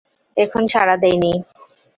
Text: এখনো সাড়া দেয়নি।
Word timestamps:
এখনো 0.37 0.67
সাড়া 0.73 0.95
দেয়নি। 1.03 1.33